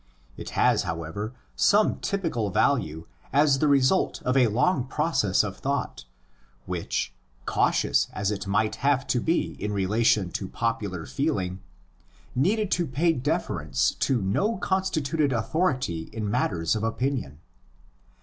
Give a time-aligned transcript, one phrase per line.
[0.35, 6.05] It has, however, some typical value as the result of a long process of thought,
[6.65, 7.13] which,
[7.45, 11.59] cautious as if might have to be in relation to popular feeling,
[12.33, 17.37] needed to pay deference to no constituted authority in matters of opinion.